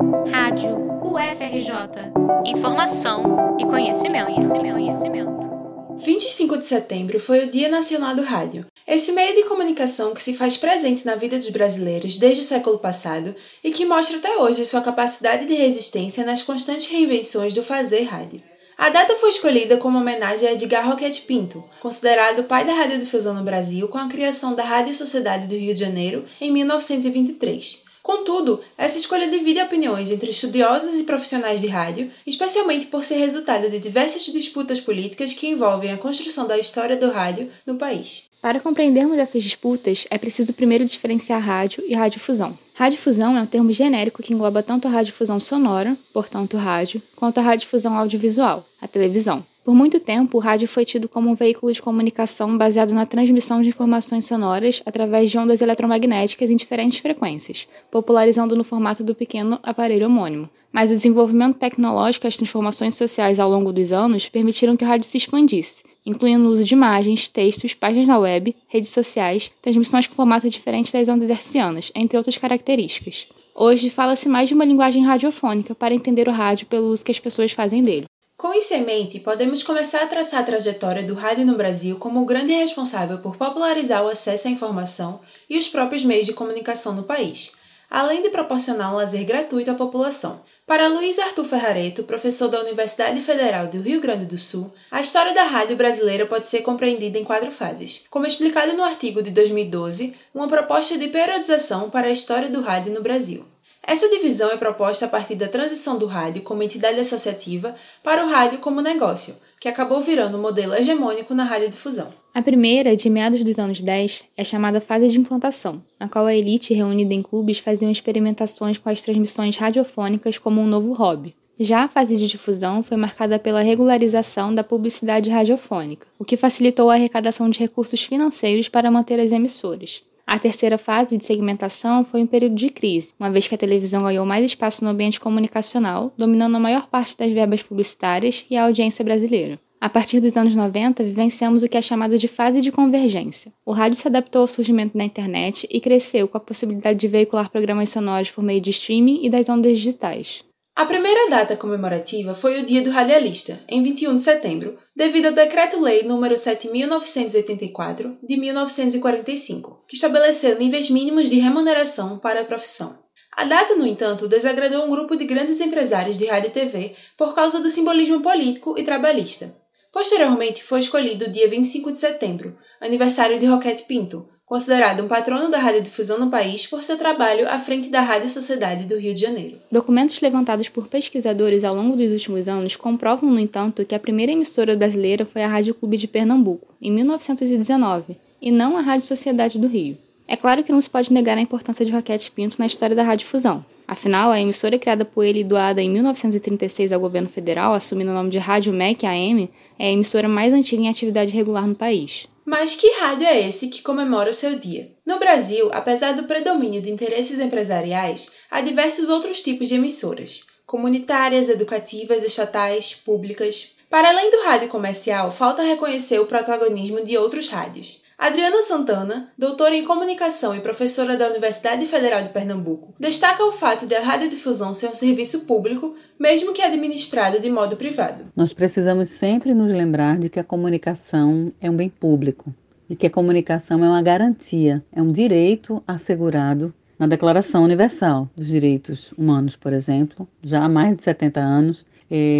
[0.00, 2.10] Rádio UFRJ.
[2.46, 5.50] Informação e conhecimento, conhecimento, conhecimento.
[5.98, 8.64] 25 de setembro foi o Dia Nacional do Rádio.
[8.86, 12.78] Esse meio de comunicação que se faz presente na vida dos brasileiros desde o século
[12.78, 18.04] passado e que mostra até hoje sua capacidade de resistência nas constantes reinvenções do fazer
[18.04, 18.42] rádio.
[18.78, 23.34] A data foi escolhida como homenagem a Edgar Roquette Pinto, considerado o pai da radiodifusão
[23.34, 27.89] no Brasil com a criação da Rádio Sociedade do Rio de Janeiro em 1923.
[28.10, 33.70] Contudo, essa escolha divide opiniões entre estudiosos e profissionais de rádio, especialmente por ser resultado
[33.70, 38.24] de diversas disputas políticas que envolvem a construção da história do rádio no país.
[38.42, 42.58] Para compreendermos essas disputas, é preciso primeiro diferenciar rádio e radiodifusão.
[42.74, 47.42] Radiodifusão é um termo genérico que engloba tanto a radiodifusão sonora, portanto rádio, quanto a
[47.42, 49.46] radiodifusão audiovisual, a televisão.
[49.70, 53.62] Por muito tempo, o rádio foi tido como um veículo de comunicação baseado na transmissão
[53.62, 59.60] de informações sonoras através de ondas eletromagnéticas em diferentes frequências, popularizando no formato do pequeno
[59.62, 60.50] aparelho homônimo.
[60.72, 64.88] Mas o desenvolvimento tecnológico e as transformações sociais ao longo dos anos permitiram que o
[64.88, 70.08] rádio se expandisse, incluindo o uso de imagens, textos, páginas na web, redes sociais, transmissões
[70.08, 73.28] com formato diferente das ondas hertzianas, entre outras características.
[73.54, 77.20] Hoje, fala-se mais de uma linguagem radiofônica para entender o rádio pelo uso que as
[77.20, 78.09] pessoas fazem dele.
[78.40, 82.22] Com isso em mente, podemos começar a traçar a trajetória do rádio no Brasil como
[82.22, 86.94] o grande responsável por popularizar o acesso à informação e os próprios meios de comunicação
[86.94, 87.52] no país,
[87.90, 90.40] além de proporcionar um lazer gratuito à população.
[90.66, 95.34] Para Luiz Arthur Ferrareto, professor da Universidade Federal do Rio Grande do Sul, a história
[95.34, 98.04] da rádio brasileira pode ser compreendida em quatro fases.
[98.08, 102.90] Como explicado no artigo de 2012, uma proposta de periodização para a história do rádio
[102.94, 103.49] no Brasil.
[103.82, 108.28] Essa divisão é proposta a partir da transição do rádio como entidade associativa para o
[108.28, 112.12] rádio como negócio, que acabou virando um modelo hegemônico na radiodifusão.
[112.32, 116.34] A primeira, de meados dos anos 10, é chamada fase de implantação, na qual a
[116.34, 121.34] elite reunida em clubes fazia experimentações com as transmissões radiofônicas como um novo hobby.
[121.58, 126.88] Já a fase de difusão foi marcada pela regularização da publicidade radiofônica, o que facilitou
[126.88, 130.02] a arrecadação de recursos financeiros para manter as emissoras.
[130.30, 134.04] A terceira fase de segmentação foi um período de crise, uma vez que a televisão
[134.04, 138.62] ganhou mais espaço no ambiente comunicacional, dominando a maior parte das verbas publicitárias e a
[138.62, 139.58] audiência brasileira.
[139.80, 143.52] A partir dos anos 90, vivenciamos o que é chamado de fase de convergência.
[143.66, 147.50] O rádio se adaptou ao surgimento da internet e cresceu com a possibilidade de veicular
[147.50, 150.44] programas sonoros por meio de streaming e das ondas digitais.
[150.74, 155.32] A primeira data comemorativa foi o Dia do Radialista, em 21 de setembro, devido ao
[155.32, 162.98] Decreto-Lei nº 7.984 de 1945, que estabeleceu níveis mínimos de remuneração para a profissão.
[163.32, 167.34] A data, no entanto, desagradou um grupo de grandes empresários de rádio e TV por
[167.34, 169.54] causa do simbolismo político e trabalhista.
[169.92, 175.48] Posteriormente, foi escolhido o dia 25 de setembro, aniversário de Roquete Pinto, considerado um patrono
[175.48, 179.20] da radiodifusão no país por seu trabalho à frente da Rádio Sociedade do Rio de
[179.20, 179.58] Janeiro.
[179.70, 184.32] Documentos levantados por pesquisadores ao longo dos últimos anos comprovam, no entanto, que a primeira
[184.32, 189.56] emissora brasileira foi a Rádio Clube de Pernambuco, em 1919, e não a Rádio Sociedade
[189.56, 189.96] do Rio.
[190.26, 193.04] É claro que não se pode negar a importância de Roquete Pinto na história da
[193.04, 193.64] radiodifusão.
[193.86, 198.14] Afinal, a emissora criada por ele e doada em 1936 ao governo federal, assumindo o
[198.14, 202.28] nome de Rádio MEC AM, é a emissora mais antiga em atividade regular no país.
[202.50, 204.90] Mas que rádio é esse que comemora o seu dia?
[205.06, 211.48] No Brasil, apesar do predomínio de interesses empresariais, há diversos outros tipos de emissoras: comunitárias,
[211.48, 213.68] educativas, estatais, públicas.
[213.88, 217.99] Para além do rádio comercial, falta reconhecer o protagonismo de outros rádios.
[218.20, 223.86] Adriana Santana, doutora em comunicação e professora da Universidade Federal de Pernambuco, destaca o fato
[223.86, 228.26] de a radiodifusão ser um serviço público, mesmo que administrado de modo privado.
[228.36, 232.54] Nós precisamos sempre nos lembrar de que a comunicação é um bem público
[232.90, 238.48] e que a comunicação é uma garantia, é um direito assegurado na Declaração Universal dos
[238.48, 241.86] Direitos Humanos, por exemplo, já há mais de 70 anos.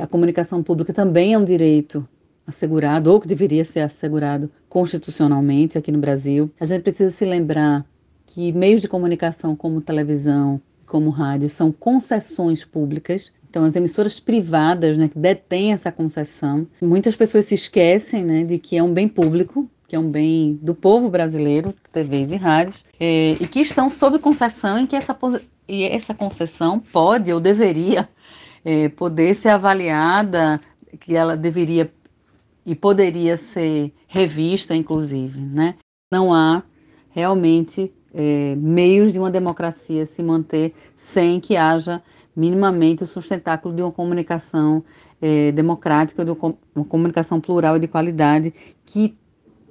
[0.00, 2.06] A comunicação pública também é um direito
[2.46, 6.50] assegurado, ou que deveria ser assegurado constitucionalmente aqui no Brasil.
[6.60, 7.84] A gente precisa se lembrar
[8.26, 13.32] que meios de comunicação como televisão, como rádio, são concessões públicas.
[13.48, 18.58] Então, as emissoras privadas né, que detêm essa concessão, muitas pessoas se esquecem né, de
[18.58, 22.84] que é um bem público, que é um bem do povo brasileiro, TVs e rádios,
[22.98, 25.16] é, e que estão sob concessão em que essa,
[25.68, 28.08] e essa concessão pode ou deveria
[28.64, 30.60] é, poder ser avaliada,
[30.98, 31.90] que ela deveria
[32.64, 35.40] e poderia ser revista, inclusive.
[35.40, 35.74] Né?
[36.10, 36.62] Não há
[37.10, 42.02] realmente é, meios de uma democracia se manter sem que haja
[42.34, 44.82] minimamente o sustentáculo de uma comunicação
[45.20, 46.30] é, democrática, de
[46.74, 48.52] uma comunicação plural e de qualidade
[48.84, 49.16] que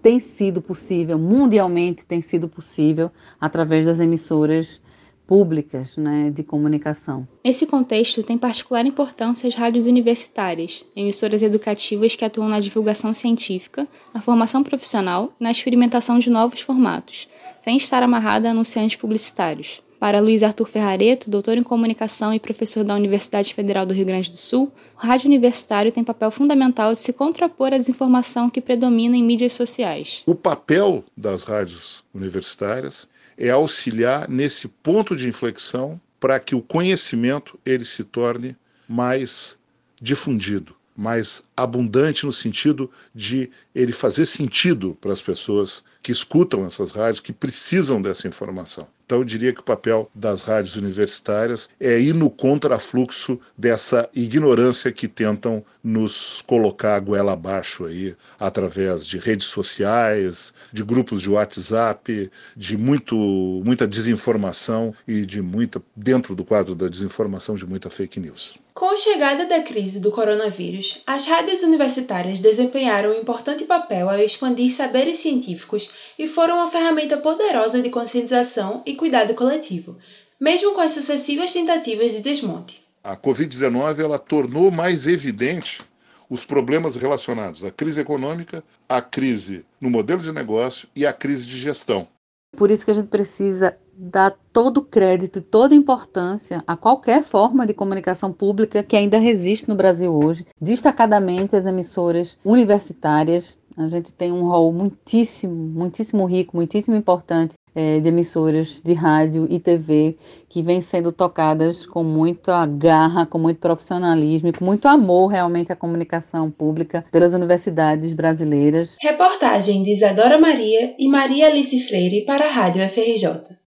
[0.00, 3.10] tem sido possível, mundialmente tem sido possível,
[3.40, 4.78] através das emissoras
[5.26, 7.26] públicas né, de comunicação.
[7.44, 13.86] Nesse contexto, tem particular importância as rádios universitárias, emissoras educativas que atuam na divulgação científica,
[14.12, 17.28] na formação profissional e na experimentação de novos formatos,
[17.58, 19.82] sem estar amarrada a anunciantes publicitários.
[20.04, 24.30] Para Luiz Arthur Ferrareto, doutor em comunicação e professor da Universidade Federal do Rio Grande
[24.30, 24.70] do Sul,
[25.02, 29.54] o rádio universitário tem papel fundamental de se contrapor à desinformação que predomina em mídias
[29.54, 30.22] sociais.
[30.26, 37.58] O papel das rádios universitárias é auxiliar nesse ponto de inflexão para que o conhecimento
[37.64, 38.56] ele se torne
[38.88, 39.58] mais
[40.00, 46.90] difundido, mais abundante no sentido de ele fazer sentido para as pessoas que escutam essas
[46.90, 48.86] rádios, que precisam dessa informação.
[49.06, 54.92] Então, eu diria que o papel das rádios universitárias é ir no contrafluxo dessa ignorância
[54.92, 61.30] que tentam nos colocar a goela abaixo aí, através de redes sociais, de grupos de
[61.30, 63.16] WhatsApp, de muito,
[63.64, 68.56] muita desinformação e de muita, dentro do quadro da desinformação, de muita fake news.
[68.74, 74.18] Com a chegada da crise do coronavírus, as rádios universitárias desempenharam um importante papel ao
[74.18, 79.96] expandir saberes científicos e foram uma ferramenta poderosa de conscientização e cuidado coletivo,
[80.40, 82.82] mesmo com as sucessivas tentativas de desmonte.
[83.02, 85.82] A Covid-19 ela tornou mais evidente
[86.28, 91.46] os problemas relacionados à crise econômica, à crise no modelo de negócio e à crise
[91.46, 92.08] de gestão.
[92.56, 97.66] Por isso que a gente precisa dar todo crédito e toda importância a qualquer forma
[97.66, 103.56] de comunicação pública que ainda resiste no Brasil hoje, destacadamente as emissoras universitárias.
[103.76, 109.46] A gente tem um rol muitíssimo, muitíssimo rico, muitíssimo importante é, de emissoras de rádio
[109.50, 110.16] e TV
[110.48, 115.72] que vêm sendo tocadas com muita garra, com muito profissionalismo e com muito amor realmente
[115.72, 118.96] à comunicação pública pelas universidades brasileiras.
[119.00, 123.63] Reportagem de Isadora Maria e Maria Alice Freire para a Rádio FRJ.